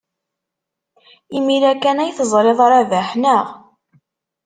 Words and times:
Imir-a 1.37 1.71
kan 1.81 1.97
ay 2.01 2.11
teẓriḍ 2.17 2.59
Rabaḥ, 2.71 3.09
naɣ? 3.21 3.45